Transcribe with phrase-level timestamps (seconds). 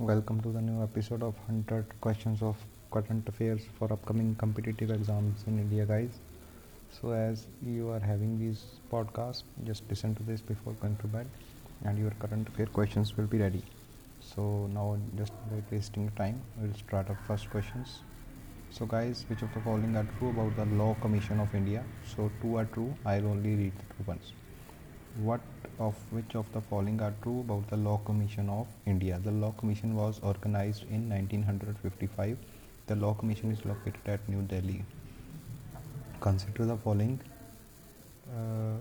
[0.00, 2.56] Welcome to the new episode of 100 questions of
[2.90, 6.18] current affairs for upcoming competitive exams in India, guys.
[6.90, 11.28] So, as you are having these podcasts, just listen to this before going to bed,
[11.84, 13.62] and your current affair questions will be ready.
[14.18, 18.00] So, now just without wasting time, we'll start our first questions.
[18.70, 21.84] So, guys, which of the following are true about the Law Commission of India?
[22.04, 22.92] So, two are true.
[23.06, 24.32] I'll only read the true ones.
[25.22, 25.40] What
[25.78, 29.20] of which of the following are true about the Law Commission of India?
[29.22, 32.36] The Law Commission was organized in 1955.
[32.88, 34.84] The Law Commission is located at New Delhi.
[36.20, 37.20] Consider the following.
[38.28, 38.78] Uh,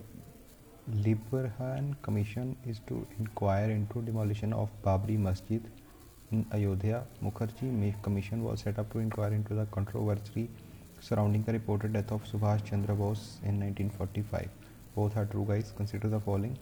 [0.92, 5.62] Librhan Commission is to inquire into demolition of Babri Masjid
[6.32, 7.04] in Ayodhya.
[7.24, 10.50] Mukherjee Commission was set up to inquire into the controversy
[11.00, 14.63] surrounding the reported death of Subhash Chandra Bose in 1945.
[14.96, 15.74] Both are true, guys.
[15.76, 16.58] Consider the following.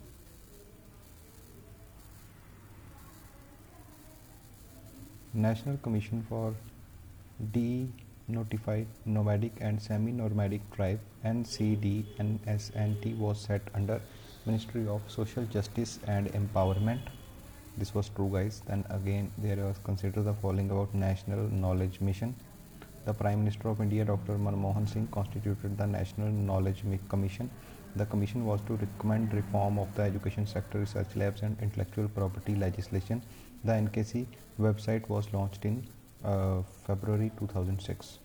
[5.34, 6.54] National Commission for
[7.54, 14.02] Denotified Nomadic and Semi-Nomadic Tribe NCD-NSNT was set under
[14.46, 17.00] Ministry of Social Justice and Empowerment.
[17.78, 18.62] This was true guys.
[18.68, 22.36] Then again there was consider the following about National Knowledge Mission.
[23.06, 24.38] The Prime Minister of India Dr.
[24.38, 27.50] Manmohan Singh constituted the National Knowledge Commission.
[27.96, 32.56] The commission was to recommend reform of the education sector, research labs and intellectual property
[32.56, 33.22] legislation
[33.64, 34.26] the NKC
[34.60, 35.86] website was launched in
[36.26, 38.18] uh, February 2006.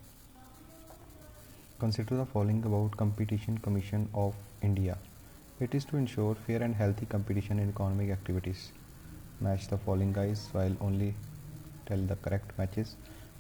[1.79, 4.97] Consider the following about Competition Commission of India.
[5.61, 8.73] It is to ensure fair and healthy competition in economic activities.
[9.41, 11.15] Match the following guys, I'll only
[11.85, 12.97] tell the correct matches.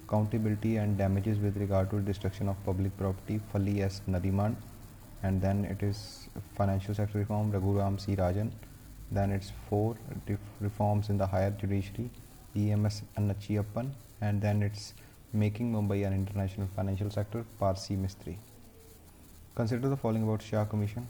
[0.06, 4.02] Accountability and damages with regard to destruction of public property, Fali S.
[4.06, 4.54] Nariman.
[5.22, 8.16] And then it is Financial Sector Reform, Raghuram C.
[8.16, 8.50] Rajan.
[9.10, 9.96] Then it's four
[10.60, 12.10] reforms in the higher judiciary
[12.56, 14.94] ems Annachiappan and then it's
[15.32, 18.36] making Mumbai an international financial sector Percy Mistry
[19.54, 21.06] consider the following about Shah Commission.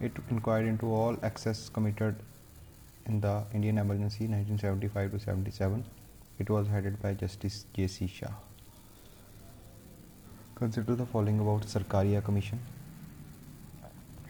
[0.00, 2.16] It inquired into all excess committed
[3.06, 5.84] in the Indian emergency 1975 to 77
[6.38, 8.06] it was headed by Justice J.C.
[8.06, 8.32] Shah
[10.60, 12.60] consider the following about Sarkaria Commission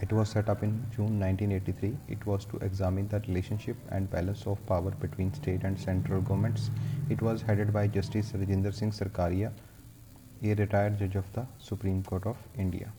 [0.02, 1.94] it was set up in June 1983.
[2.08, 6.70] It was to examine the relationship and balance of power between state and central governments.
[7.10, 9.52] It was headed by Justice Rajinder Singh Sarkaria,
[10.42, 12.90] a retired judge of the Supreme Court of India.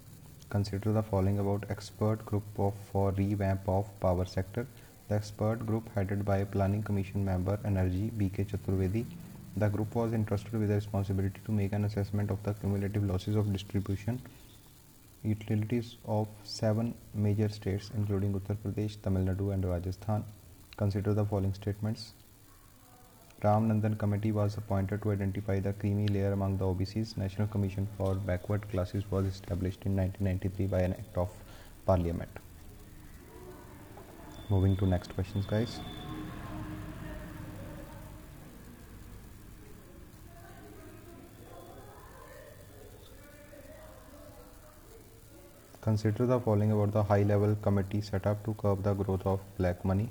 [0.52, 4.68] Consider the following about expert group of, for revamp of power sector.
[5.08, 8.44] The expert group headed by Planning Commission member Energy B.K.
[8.44, 9.06] Chaturvedi.
[9.58, 13.36] The group was entrusted with the responsibility to make an assessment of the cumulative losses
[13.36, 14.22] of distribution
[15.24, 20.24] utilities of seven major states including Uttar Pradesh, Tamil Nadu and Rajasthan.
[20.78, 22.14] Consider the following statements.
[23.44, 27.18] Ram Nandan Committee was appointed to identify the creamy layer among the OBCs.
[27.18, 31.30] National Commission for Backward Classes was established in 1993 by an act of
[31.86, 32.30] parliament.
[34.50, 35.80] Moving to next questions guys.
[45.82, 49.40] Consider the following about the high level committee set up to curb the growth of
[49.58, 50.10] black money.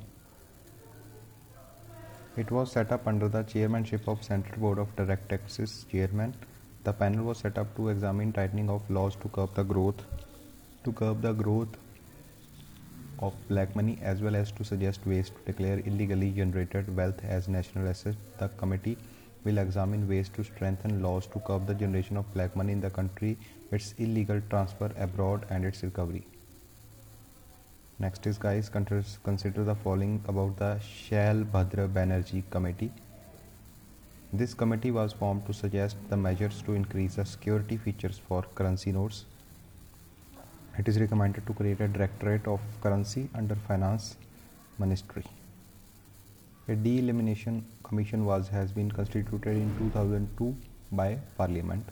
[2.36, 6.34] It was set up under the chairmanship of Central Board of Direct Taxes chairman.
[6.82, 10.03] The panel was set up to examine tightening of laws to curb the growth
[10.82, 11.76] to curb the growth
[13.20, 17.47] of black money as well as to suggest ways to declare illegally generated wealth as
[17.47, 18.16] national asset.
[18.38, 18.97] The committee
[19.45, 22.91] will examine ways to strengthen laws to curb the generation of black money in the
[22.91, 23.37] country,
[23.71, 26.27] its illegal transfer abroad, and its recovery.
[27.99, 32.93] Next is guys, consider the following about the Shail Bhadra Banerjee Committee.
[34.33, 38.93] This committee was formed to suggest the measures to increase the security features for currency
[38.93, 39.25] notes.
[40.78, 44.17] It is recommended to create a directorate of currency under finance
[44.78, 45.25] ministry.
[46.72, 50.54] A delimitation commission was has been constituted in 2002
[50.92, 51.84] by Parliament.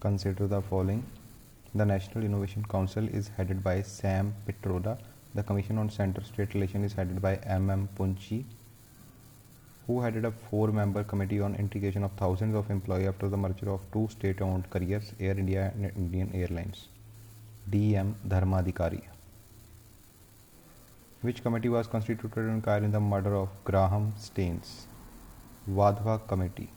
[0.00, 1.02] Consider the following.
[1.74, 4.98] The National Innovation Council is headed by Sam Pitroda.
[5.34, 7.70] The Commission on Center-State Relation is headed by M.
[7.70, 7.88] M.
[7.98, 8.44] Punchhi,
[9.86, 13.80] who headed a four-member committee on integration of thousands of employees after the merger of
[13.90, 16.88] two state-owned carriers, Air India and Indian Airlines.
[17.70, 17.96] D.
[17.96, 18.16] M.
[18.28, 19.02] Dharmadhikari
[21.24, 24.86] which committee was constituted to inquire in the murder of Graham Staines?
[25.66, 26.68] Wadhwa Committee.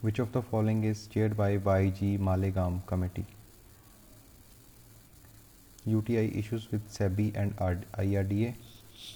[0.00, 3.26] Which of the following is chaired by YG Malegam Committee?
[5.86, 8.54] UTI issues with SEBI and IRDA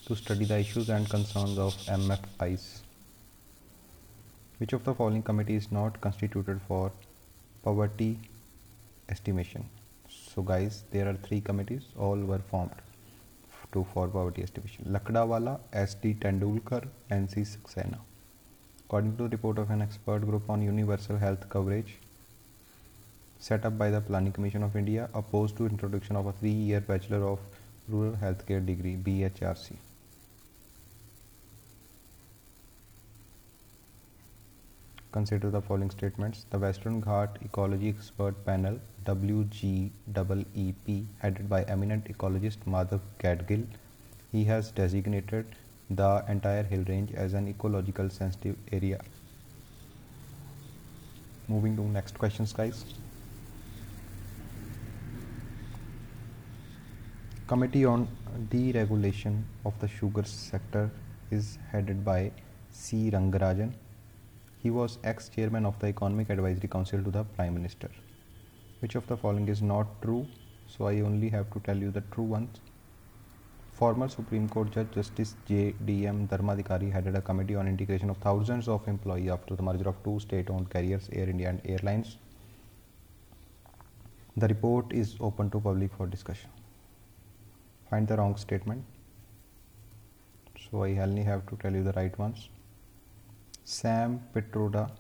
[0.07, 2.84] to study the issues and concerns of MFIs.
[4.65, 6.91] Which of the following committee is not constituted for
[7.63, 8.19] poverty
[9.11, 9.69] estimation?
[10.09, 12.73] So guys, there are three committees, all were formed
[13.75, 14.87] to for poverty estimation.
[14.89, 16.15] Lakdawala, S.D.
[16.15, 17.43] Tendulkar, N.C.
[17.43, 17.99] Saxena.
[18.87, 21.99] According to the report of an expert group on universal health coverage
[23.39, 27.27] set up by the Planning Commission of India, opposed to introduction of a three-year Bachelor
[27.29, 27.39] of
[27.87, 29.77] Rural Healthcare degree (BHRC).
[35.15, 36.45] Consider the following statements.
[36.51, 43.65] The Western Ghat Ecology Expert Panel WGEEP headed by eminent ecologist Madhav Gadgil.
[44.33, 45.47] He has designated
[45.89, 49.01] the entire hill range as an ecological sensitive area.
[51.47, 52.85] Moving to next questions guys.
[57.47, 58.09] Committee on
[58.51, 60.91] Deregulation of the Sugar Sector
[61.31, 62.33] is headed by
[62.73, 63.13] C.
[63.13, 63.75] Rangarajan
[64.65, 67.91] he was ex-chairman of the Economic Advisory Council to the Prime Minister.
[68.81, 70.27] Which of the following is not true?
[70.67, 72.61] So I only have to tell you the true ones.
[73.73, 75.75] Former Supreme Court Judge Justice J.
[75.85, 76.07] D.
[76.07, 76.27] M.
[76.29, 80.19] Dharmadhikari headed a committee on integration of thousands of employees after the merger of two
[80.19, 82.17] state-owned carriers, Air India and Airlines.
[84.39, 86.49] The report is open to public for discussion.
[87.91, 88.83] Find the wrong statement.
[90.71, 92.49] So I only have to tell you the right ones.
[93.67, 94.91] Sam Pitroda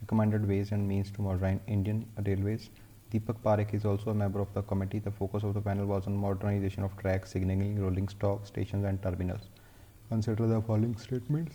[0.00, 2.70] recommended ways and means to modernize Indian railways.
[3.12, 4.98] Deepak Parekh is also a member of the committee.
[4.98, 9.02] The focus of the panel was on modernization of tracks, signaling, rolling stock, stations, and
[9.02, 9.42] terminals.
[10.08, 11.54] Consider the following statements.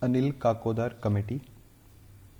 [0.00, 1.42] Anil Kakodkar Committee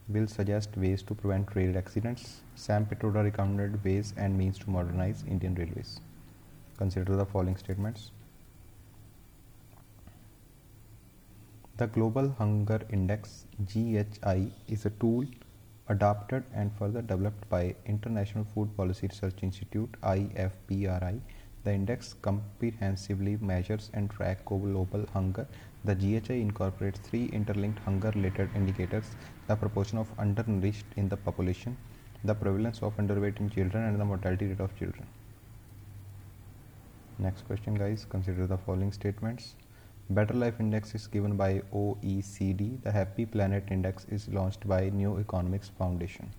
[0.09, 2.43] will suggest ways to prevent rail accidents.
[2.55, 5.99] Sam Pitroda recommended ways and means to modernize Indian railways.
[6.79, 8.13] Consider the following statements.
[11.79, 15.27] The Global Hunger Index GHI is a tool
[15.89, 21.21] adopted and further developed by International Food Policy Research Institute IFPRI.
[21.65, 25.47] The index comprehensively measures and tracks global hunger.
[25.85, 29.15] The GHI incorporates three interlinked hunger related indicators
[29.47, 31.77] the proportion of undernourished in the population,
[32.25, 35.07] the prevalence of underweight in children, and the mortality rate of children.
[37.19, 38.07] Next question, guys.
[38.07, 39.57] Consider the following statements.
[40.09, 42.81] Better Life Index is given by OECD.
[42.83, 46.31] The Happy Planet Index is launched by New Economics Foundation.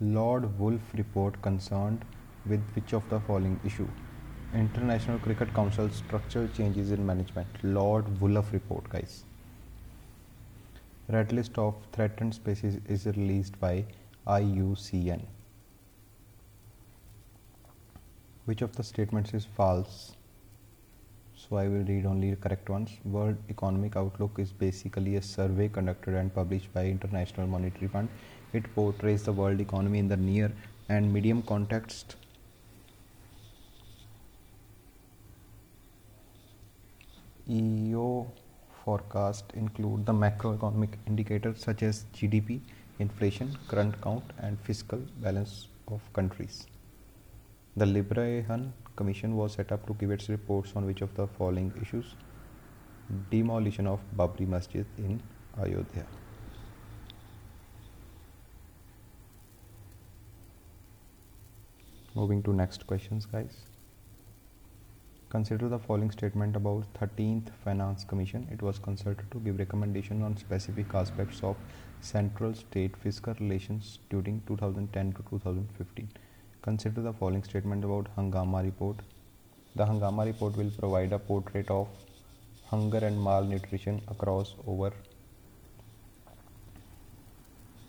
[0.00, 2.04] Lord Woolf report concerned
[2.44, 3.86] with which of the following issue?
[4.52, 7.46] International Cricket Council structural changes in management.
[7.62, 9.22] Lord Woolf report, guys.
[11.08, 13.84] Red list of threatened species is released by
[14.26, 15.20] IUCN.
[18.46, 20.16] Which of the statements is false?
[21.48, 22.90] So I will read only the correct ones.
[23.04, 28.08] World Economic Outlook is basically a survey conducted and published by International Monetary Fund.
[28.52, 30.52] It portrays the world economy in the near
[30.88, 32.16] and medium context.
[37.48, 38.26] EO
[38.84, 42.60] forecast include the macroeconomic indicators such as GDP,
[42.98, 46.66] inflation, current account and fiscal balance of countries.
[47.76, 51.72] The Librhan Commission was set up to give its reports on which of the following
[51.82, 52.14] issues
[53.30, 55.20] demolition of Babri Masjid in
[55.60, 56.06] Ayodhya.
[62.14, 63.56] Moving to next questions, guys.
[65.28, 68.46] Consider the following statement about 13th Finance Commission.
[68.52, 71.56] It was consulted to give recommendation on specific aspects of
[72.00, 76.08] central state fiscal relations during 2010 to 2015.
[76.64, 78.96] Consider the following statement about Hungama report.
[79.76, 81.88] The Hungama report will provide a portrait of
[82.64, 84.90] hunger and malnutrition across over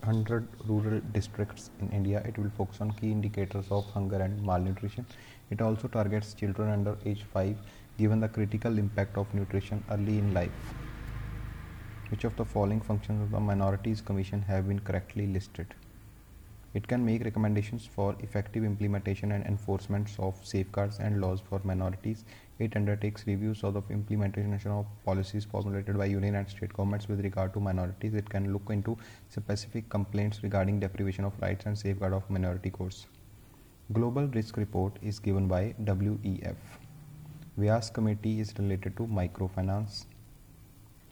[0.04, 2.22] 100 rural districts in India.
[2.26, 5.06] It will focus on key indicators of hunger and malnutrition.
[5.52, 7.56] It also targets children under age 5
[7.98, 10.74] given the critical impact of nutrition early in life.
[12.10, 15.74] Which of the following functions of the Minorities Commission have been correctly listed?
[16.76, 22.26] It can make recommendations for effective implementation and enforcement of safeguards and laws for minorities.
[22.60, 27.22] It undertakes reviews of the implementation of policies formulated by union and state governments with
[27.22, 28.14] regard to minorities.
[28.14, 28.98] It can look into
[29.30, 33.06] specific complaints regarding deprivation of rights and safeguard of minority courts.
[33.94, 36.58] Global Risk Report is given by WEF.
[37.58, 40.06] Vyas Committee is related to microfinance.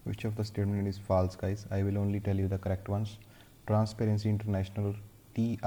[0.08, 3.12] which of the statement is false guys i will only tell you the correct ones
[3.70, 4.96] transparency international
[5.36, 5.60] ti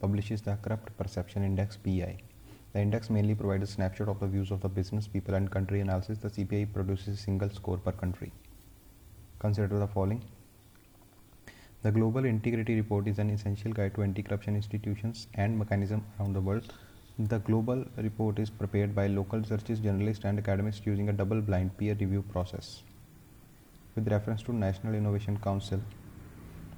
[0.00, 2.16] publishes the corrupt perception index pi
[2.72, 5.80] the index mainly provides a snapshot of the views of the business people and country
[5.86, 8.30] analysis the cpi produces a single score per country
[9.38, 10.22] consider the following
[11.82, 16.34] the Global Integrity Report is an essential guide to anti corruption institutions and mechanisms around
[16.34, 16.74] the world.
[17.18, 21.78] The Global Report is prepared by local researchers, journalists, and academics using a double blind
[21.78, 22.82] peer review process.
[23.94, 25.80] With reference to National Innovation Council,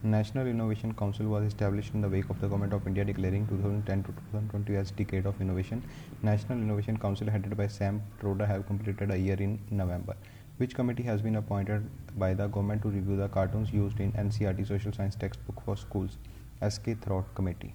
[0.04, 4.02] National Innovation Council was established in the wake of the Government of India declaring 2010
[4.02, 5.80] to 2020 as Decade of Innovation.
[6.24, 10.16] National Innovation Council, headed by Sam Pitroda, have completed a year in November
[10.56, 14.66] which committee has been appointed by the government to review the cartoons used in NCERT
[14.66, 16.18] social science textbook for schools.
[16.68, 17.72] SK Thorat Committee.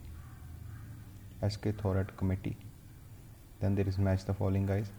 [1.47, 2.57] SK Thorat Committee.
[3.61, 4.91] Then there is match the following guys.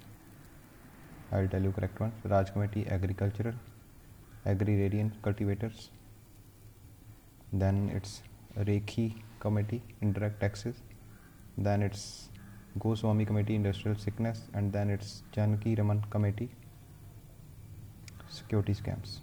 [1.30, 2.12] I'll tell you correct one.
[2.24, 3.54] Raj Committee Agricultural
[4.46, 5.90] Agrarian Cultivators
[7.52, 8.22] then it's
[8.58, 10.76] Rekhi Committee Indirect Taxes
[11.56, 12.28] then it's
[12.78, 16.50] Goswami Committee Industrial Sickness and then it's Janaki Raman Committee
[18.28, 19.18] security scams.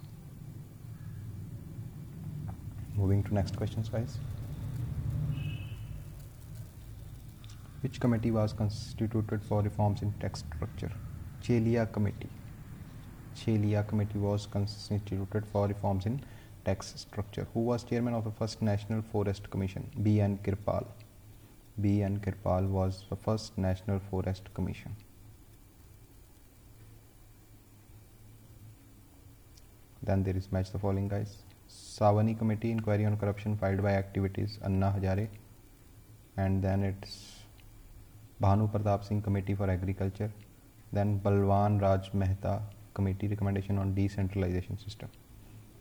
[2.95, 4.17] Moving to next questions guys.
[7.81, 10.91] Which committee was constituted for reforms in tax structure?
[11.41, 12.29] Chelliah committee.
[13.35, 16.21] Chelliah committee was constituted for reforms in
[16.65, 20.85] tax structure who was chairman of the first national forest commission bn kirpal
[21.81, 24.95] bn kirpal was the first national forest commission
[30.05, 31.37] Then there is match the following guys.
[31.67, 35.27] Savani Committee inquiry on corruption filed by activities Anna Hazare.
[36.37, 37.39] And then it's
[38.41, 40.31] Bhanu Pratap Singh Committee for Agriculture.
[40.93, 42.61] Then Balwant Rai Mehta
[42.93, 45.09] Committee recommendation on decentralization system.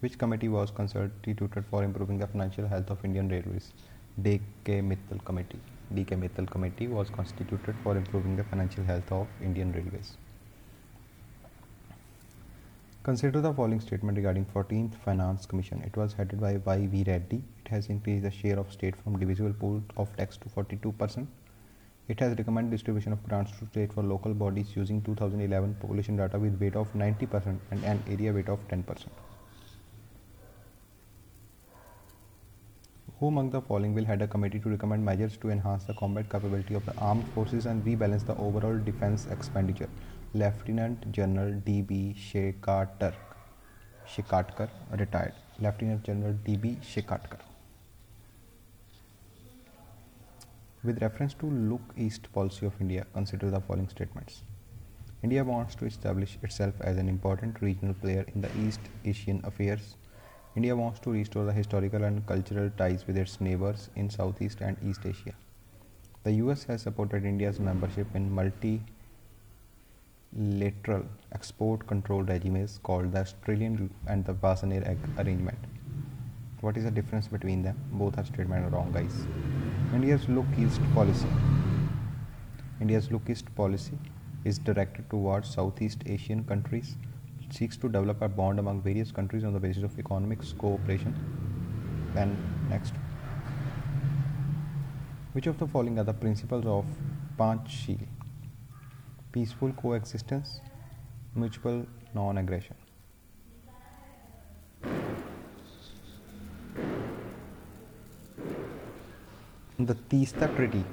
[0.05, 3.73] Which committee was constituted for improving the financial health of Indian Railways?
[4.21, 4.83] D.K.
[4.83, 5.61] Mittal Committee.
[5.95, 6.17] D.K.
[6.17, 10.19] Mittal Committee was constituted for improving the financial health of Indian Railways.
[13.03, 15.81] Consider the following statement regarding 14th Finance Commission.
[15.87, 17.05] It was headed by Y.V.
[17.07, 17.43] Reddy.
[17.65, 21.27] It has increased the share of state from divisible pool of tax to 42%.
[22.09, 26.39] It has recommended distribution of grants to state for local bodies using 2011 population data
[26.39, 29.07] with weight of 90% and an area weight of 10%.
[33.21, 36.29] Who among the following will head a committee to recommend measures to enhance the combat
[36.29, 39.89] capability of the armed forces and rebalance the overall defense expenditure?
[40.33, 42.17] Lieutenant General D.B.
[42.19, 43.15] Shekatkar,
[44.05, 44.69] Shekatkar,
[44.99, 45.35] retired.
[45.61, 46.79] Lieutenant General D.B.
[46.83, 47.39] Shekatkar.
[50.83, 54.43] With reference to Look East policy of India, consider the following statements.
[55.23, 59.95] India wants to establish itself as an important regional player in the East Asian affairs.
[60.57, 64.77] India wants to restore the historical and cultural ties with its neighbors in Southeast and
[64.85, 65.35] East Asia.
[66.23, 68.85] The US has supported India's membership in multilateral
[71.33, 75.59] export control regimes called the Australian and the Wassenaar arrangement.
[76.61, 77.77] What is the difference between them?
[77.91, 79.27] Both are statement wrong, guys.
[79.93, 81.29] India's look east policy.
[82.81, 83.99] India's look east policy
[84.45, 86.97] is directed towards Southeast Asian countries.
[87.57, 91.15] Seeks to develop a bond among various countries on the basis of economic cooperation.
[92.15, 92.37] Then
[92.69, 92.95] next.
[95.33, 96.85] Which of the following are the principles of
[97.39, 98.07] Panchsheel?
[99.35, 100.61] peaceful coexistence,
[101.35, 101.85] mutual
[102.15, 102.77] non aggression.
[109.77, 110.85] The Teesta Treaty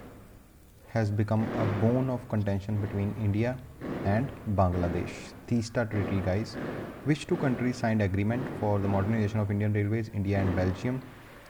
[0.93, 3.57] has become a bone of contention between India
[4.05, 5.33] and Bangladesh.
[5.47, 6.55] Teesta Treaty, guys.
[7.05, 10.09] Which two countries signed agreement for the modernization of Indian railways?
[10.09, 11.01] India and Belgium.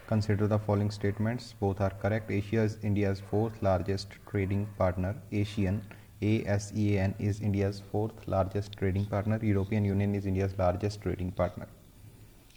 [0.08, 1.54] Consider the following statements.
[1.60, 2.30] Both are correct.
[2.30, 5.16] Asia is India's fourth largest trading partner.
[5.32, 5.82] ASEAN
[6.22, 9.40] ASEAN is India's fourth largest trading partner.
[9.42, 11.68] European Union is India's largest trading partner.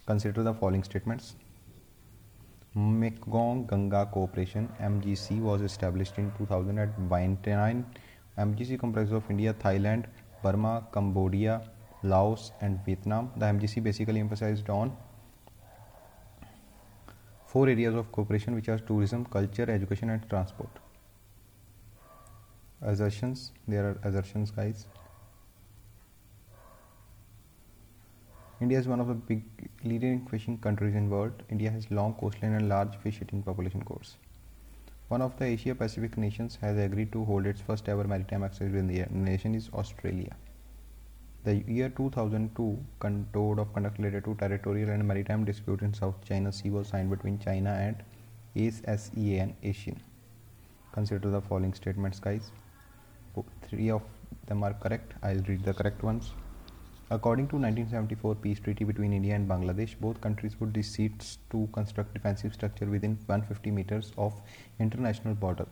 [0.05, 1.35] Consider the following statements.
[2.75, 7.85] Mekong Ganga Cooperation MGC was established in 2009.
[8.37, 10.05] MGC comprises of India, Thailand,
[10.43, 11.61] Burma, Cambodia,
[12.03, 13.31] Laos and Vietnam.
[13.37, 14.95] The MGC basically emphasized on
[17.47, 20.69] four areas of cooperation which are tourism, culture, education and transport
[22.81, 24.85] assertions there are assertions guys
[28.61, 29.43] India is one of the big
[29.83, 31.43] leading fishing countries in world.
[31.49, 34.15] India has long coastline and large fish eating population course.
[35.09, 38.73] One of the Asia Pacific nations has agreed to hold its first ever maritime exercise
[38.73, 40.37] in the nation is Australia.
[41.43, 42.79] The year 2002
[43.33, 47.09] Code of Conduct related to territorial and maritime dispute in South China Sea was signed
[47.09, 47.97] between China and
[48.55, 49.97] ASEAN ASEAN.
[50.93, 52.51] Consider the following statements, guys.
[53.69, 54.01] Three of
[54.47, 55.13] them are correct.
[55.21, 56.31] I'll read the correct ones.
[57.11, 62.15] According to 1974 peace treaty between India and Bangladesh, both countries would recede to construct
[62.15, 64.33] defensive structure within 150 meters of
[64.79, 65.67] international border.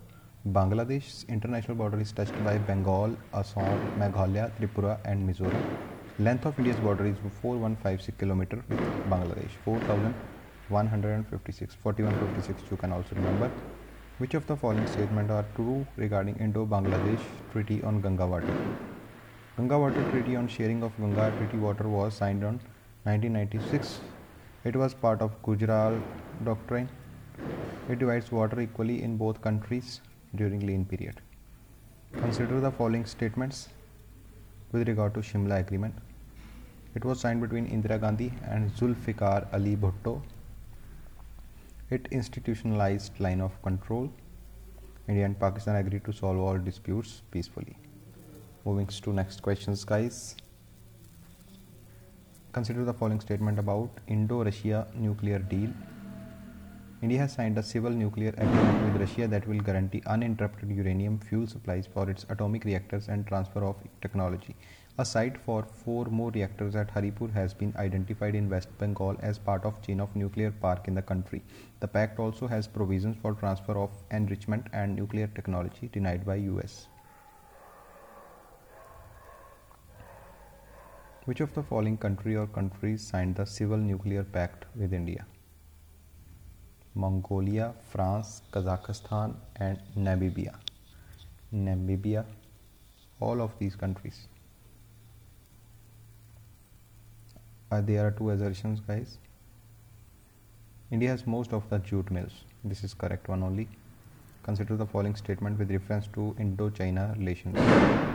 [0.47, 5.63] Bangladesh's international border is touched by Bengal, Assam, Meghalaya, Tripura and Mizoram.
[6.19, 13.51] Length of India's border is 4156 km with Bangladesh, 4156, 4156 you can also remember.
[14.19, 18.53] Which of the following statements are true regarding Indo-Bangladesh Treaty on Ganga Water?
[19.55, 22.59] Ganga Water Treaty on sharing of Ganga treaty water was signed on
[23.03, 23.99] 1996.
[24.63, 26.01] It was part of Gujral
[26.43, 26.89] Doctrine.
[27.87, 30.01] It divides water equally in both countries
[30.33, 31.21] during lean period.
[32.13, 33.69] Consider the following statements
[34.71, 35.93] with regard to Shimla Agreement.
[36.95, 40.23] It was signed between Indira Gandhi and Zulfikar Ali Bhutto.
[41.91, 44.11] It institutionalized line of control.
[45.07, 47.77] India and Pakistan agreed to solve all disputes peacefully.
[48.65, 50.35] Moving to next questions, guys.
[52.51, 55.69] Consider the following statement about Indo-Russia nuclear deal
[57.03, 61.45] India has signed a civil nuclear agreement with Russia that will guarantee uninterrupted uranium fuel
[61.45, 64.55] supplies for its atomic reactors and transfer of technology.
[64.97, 69.37] A site for four more reactors at Haripur has been identified in West Bengal as
[69.37, 71.43] part of chain of nuclear park in the country.
[71.81, 76.87] The pact also has provisions for transfer of enrichment and nuclear technology denied by US.
[81.25, 85.25] Which of the following country or countries signed the civil nuclear pact with India?
[86.95, 90.53] Mongolia, France, Kazakhstan, and Namibia.
[91.55, 92.25] Namibia,
[93.21, 94.27] all of these countries.
[97.71, 99.17] Uh, there are two assertions, guys.
[100.91, 102.43] India has most of the jute mills.
[102.65, 103.69] This is correct one only.
[104.43, 108.12] Consider the following statement with reference to Indo-China relations.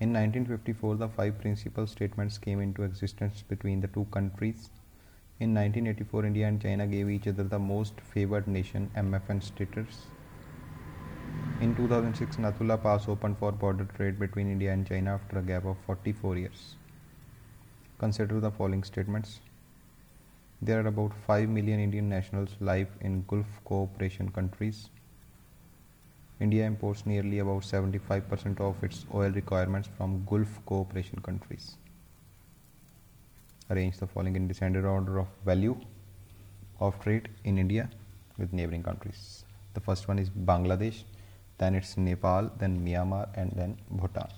[0.00, 4.70] In 1954, the five principal statements came into existence between the two countries
[5.40, 10.08] in 1984, India and China gave each other the most favored nation MFN status.
[11.62, 15.64] In 2006, Nathula Pass opened for border trade between India and China after a gap
[15.64, 16.76] of 44 years.
[17.98, 19.40] Consider the following statements.
[20.60, 24.90] There are about 5 million Indian nationals live in Gulf cooperation countries.
[26.40, 31.76] India imports nearly about 75% of its oil requirements from Gulf cooperation countries
[33.70, 35.76] arrange the following in descending order of value
[36.80, 37.88] of trade in India
[38.38, 39.44] with neighboring countries.
[39.74, 41.04] The first one is Bangladesh,
[41.58, 44.28] then it's Nepal, then Myanmar, and then Bhutan.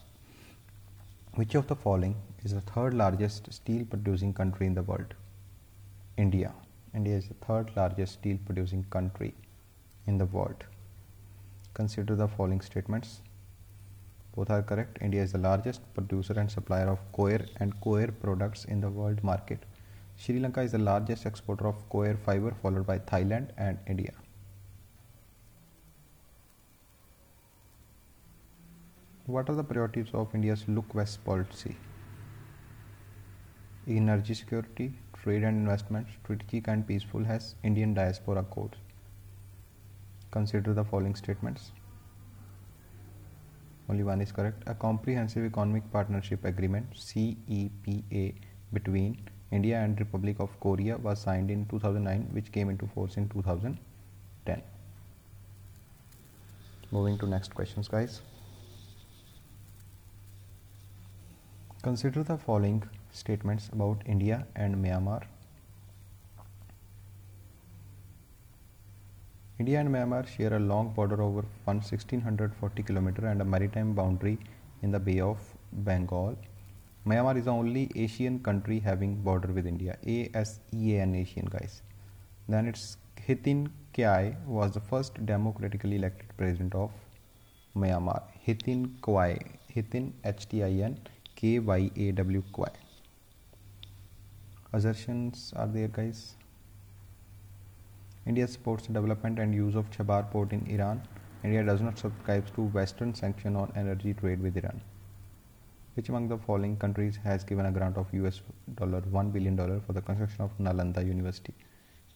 [1.34, 5.14] Which of the following is the third largest steel producing country in the world?
[6.18, 6.52] India.
[6.94, 9.34] India is the third largest steel producing country
[10.06, 10.64] in the world.
[11.74, 13.22] Consider the following statements
[14.34, 14.98] both are correct.
[15.02, 19.22] India is the largest producer and supplier of coir and coir products in the world
[19.22, 19.64] market.
[20.16, 24.12] Sri Lanka is the largest exporter of coir fiber, followed by Thailand and India.
[29.26, 31.76] What are the priorities of India's Look West policy?
[33.86, 38.76] Energy security, trade and investment, strategic and peaceful has Indian diaspora codes.
[40.32, 41.70] Consider the following statements.
[43.88, 44.62] Only one is correct.
[44.66, 48.34] A comprehensive economic partnership agreement CEPA
[48.72, 49.18] between
[49.50, 54.62] India and Republic of Korea was signed in 2009 which came into force in 2010
[56.90, 58.20] moving to next questions guys.
[61.82, 65.22] Consider the following statements about India and Myanmar
[69.58, 74.38] India and Myanmar share a long border over 1640 km and a maritime boundary
[74.82, 75.38] in the Bay of
[75.72, 76.36] Bengal.
[77.06, 79.98] Myanmar is the only Asian country having border with India.
[80.06, 81.82] ASEAN Asian guys.
[82.48, 86.90] Then it's Hithin Kyai was the first democratically elected president of
[87.76, 88.22] Myanmar.
[88.40, 89.38] Hithin Kwai.
[89.68, 90.98] Hithin H T I N
[91.36, 92.70] K Y A W Kwai.
[94.72, 96.36] Assertions are there guys.
[98.24, 101.02] India supports the development and use of Chabahar port in Iran.
[101.42, 104.80] India does not subscribe to Western sanction on energy trade with Iran.
[105.94, 108.40] Which among the following countries has given a grant of US
[108.76, 111.52] dollar 1 billion dollar for the construction of Nalanda University?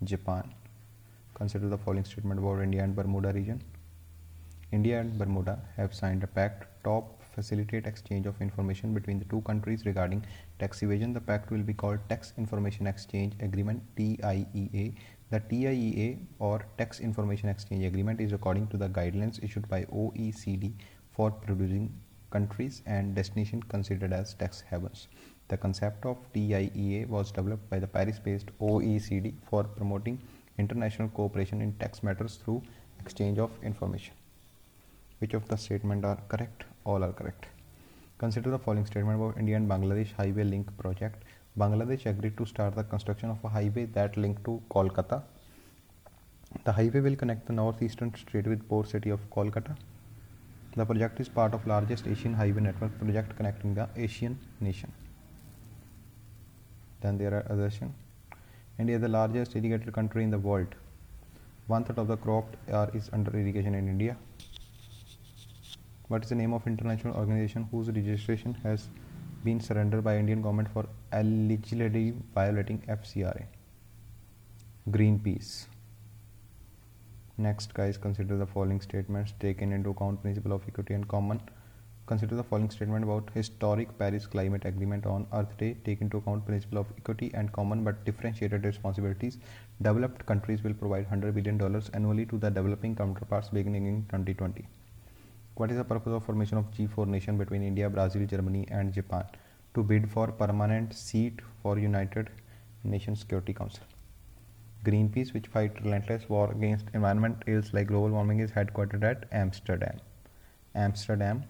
[0.04, 0.54] Japan.
[1.34, 3.60] Consider the following statement about India and Bermuda region.
[4.72, 9.40] India and Bermuda have signed a pact top facilitate exchange of information between the two
[9.42, 10.24] countries regarding
[10.58, 11.12] tax evasion.
[11.12, 14.94] The pact will be called Tax Information Exchange Agreement TIEA.
[15.28, 20.72] The TIEA or Tax Information Exchange Agreement is according to the guidelines issued by OECD
[21.10, 21.92] for producing
[22.30, 25.08] countries and destination considered as tax havens.
[25.48, 30.20] The concept of TIEA was developed by the Paris-based OECD for promoting
[30.58, 32.62] international cooperation in tax matters through
[33.00, 34.14] exchange of information.
[35.18, 36.62] Which of the statement are correct?
[36.84, 37.46] All are correct.
[38.18, 41.24] Consider the following statement about India and Bangladesh Highway Link project.
[41.58, 45.22] Bangladesh agreed to start the construction of a highway that linked to Kolkata.
[46.64, 49.74] The highway will connect the northeastern state with the port city of Kolkata.
[50.76, 54.92] The project is part of largest Asian highway network project connecting the Asian nation.
[57.00, 57.94] Then there are assertion.
[58.78, 60.74] India is the largest irrigated country in the world.
[61.68, 62.18] One third of the
[62.68, 64.18] area is under irrigation in India.
[66.08, 68.88] What is the name of international organization whose registration has
[69.44, 73.46] been surrendered by Indian government for allegedly violating FCRA?
[74.90, 75.66] Greenpeace.
[77.38, 81.40] Next guys consider the following statements taken into account principle of equity and common.
[82.06, 85.76] Consider the following statement about historic Paris Climate Agreement on Earth Day.
[85.84, 89.38] Take into account principle of equity and common but differentiated responsibilities.
[89.82, 91.60] Developed countries will provide $100 billion
[91.94, 94.66] annually to the developing counterparts beginning in 2020.
[95.56, 99.24] What is the purpose of formation of G4 nation between India, Brazil, Germany and Japan
[99.74, 102.28] to bid for permanent seat for United
[102.84, 103.84] Nations Security Council?
[104.84, 109.98] Greenpeace, which fight relentless war against environment ills like global warming, is headquartered at Amsterdam.
[110.74, 111.44] Amsterdam.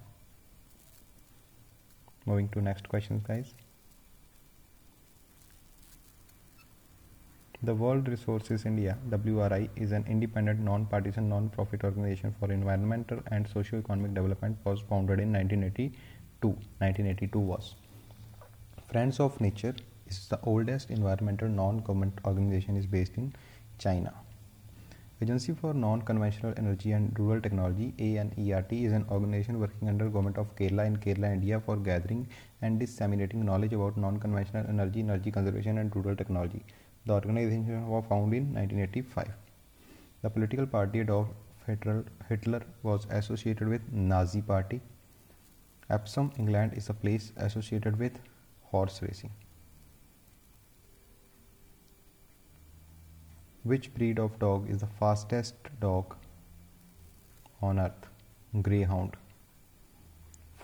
[2.26, 3.54] Moving to next questions, guys.
[7.62, 14.12] The World Resources India (WRI) is an independent, non-partisan, non-profit organization for environmental and socio-economic
[14.12, 14.58] development.
[14.64, 16.48] Was founded in 1982.
[16.48, 17.74] 1982 was.
[18.92, 19.74] Friends of Nature
[20.06, 22.76] is the oldest environmental non-government organization.
[22.76, 23.34] is based in
[23.78, 24.12] China.
[25.22, 30.54] Agency for Non-Conventional Energy and Rural Technology (ANERT) is an organization working under Government of
[30.56, 32.28] Kerala in Kerala, India, for gathering
[32.60, 36.62] and disseminating knowledge about non-conventional energy, energy conservation, and rural technology.
[37.06, 39.32] The organization was founded in 1985.
[40.22, 41.28] The political party Adolf
[41.66, 44.80] Hitler was associated with Nazi Party.
[45.88, 48.18] Epsom, England is a place associated with
[48.62, 49.30] horse racing.
[53.62, 56.16] Which breed of dog is the fastest dog
[57.62, 58.08] on earth?
[58.62, 59.16] Greyhound.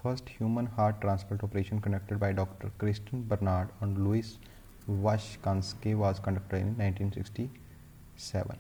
[0.02, 2.70] First human heart transplant operation conducted by Dr.
[2.78, 4.38] Christiaan Barnard on Louis
[4.88, 8.56] Washkansky was conducted in 1967.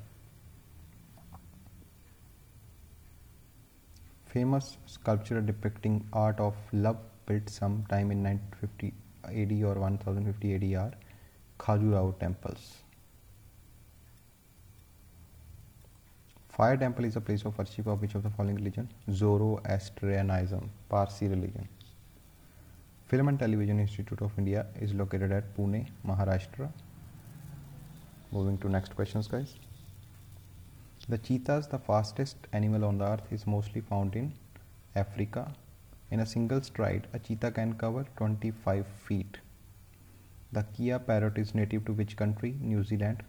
[4.26, 10.92] Famous sculpture depicting art of love built sometime in 950 AD or 1050 AD are
[11.58, 12.78] Khajuraho temples.
[16.48, 18.88] Fire temple is a place of worship of which of the following religion?
[19.10, 21.66] Zoroastrianism, Parsi religion.
[23.12, 26.72] Film and Television Institute of India is located at Pune, Maharashtra.
[28.30, 29.56] Moving to next questions, guys.
[31.10, 34.32] The cheetahs, the fastest animal on the earth, is mostly found in
[34.96, 35.52] Africa.
[36.10, 39.36] In a single stride, a cheetah can cover 25 feet.
[40.52, 42.56] The Kea parrot is native to which country?
[42.62, 43.22] New Zealand.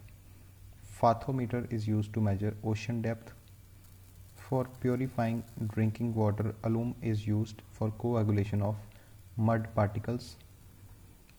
[1.02, 3.34] Fathometer is used to measure ocean depth.
[4.38, 5.43] For purifying
[5.74, 8.78] drinking water, alum is used for coagulation of
[9.38, 10.36] mud particles.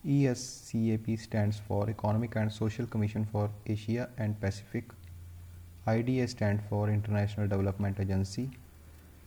[0.07, 4.85] ESCAP stands for Economic and Social Commission for Asia and Pacific.
[5.87, 8.51] IDA stands for International Development Agency.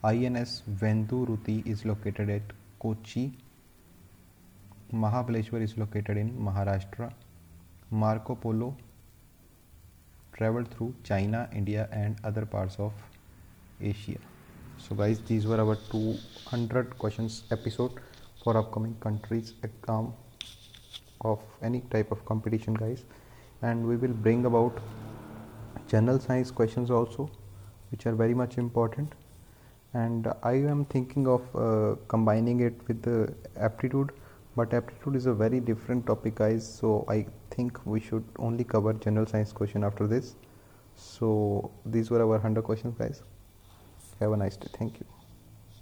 [0.04, 2.42] INS Venduruthy is located at
[2.80, 3.34] Kochi.
[4.94, 7.12] Mahabaleshwar is located in Maharashtra.
[7.90, 8.76] Marco Polo
[10.34, 12.94] traveled through China, India, and other parts of
[13.82, 14.18] Asia.
[14.78, 17.94] So, guys, these were our 200 questions episode
[18.44, 20.14] for upcoming countries exam
[21.22, 23.04] of any type of competition guys.
[23.62, 24.80] And we will bring about
[25.88, 27.30] general science questions also
[27.92, 29.14] which are very much important.
[29.94, 34.12] And i am thinking of uh, combining it with the aptitude
[34.56, 36.68] but aptitude is a very different topic guys.
[36.68, 40.36] So i think we should only cover general science question after this.
[40.96, 43.22] So these were our 100 questions guys.
[44.20, 44.68] Have a nice day.
[44.74, 45.17] Thank you